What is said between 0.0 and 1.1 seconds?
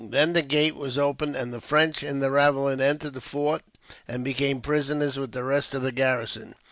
Then the gate was